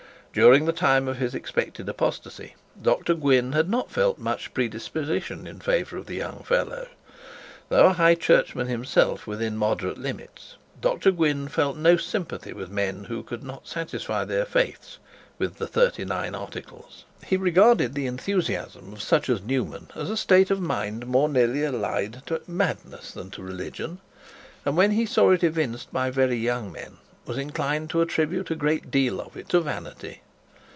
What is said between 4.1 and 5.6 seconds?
much predisposition in